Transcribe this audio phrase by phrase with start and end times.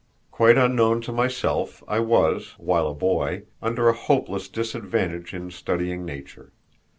[0.31, 6.05] Quite unknown to myself, I was, while a boy, under a hopeless disadvantage in studying
[6.05, 6.51] nature.